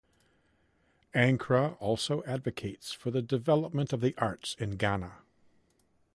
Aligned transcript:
Ankrah 1.13 1.77
also 1.79 2.23
advocates 2.23 2.91
for 2.91 3.11
the 3.11 3.21
development 3.21 3.93
of 3.93 4.01
the 4.01 4.15
arts 4.17 4.55
in 4.57 4.71
Ghana. 4.71 5.19